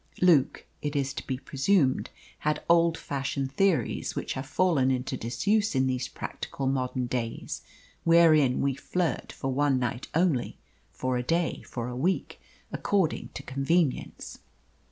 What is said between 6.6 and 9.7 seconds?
modern days wherein we flirt for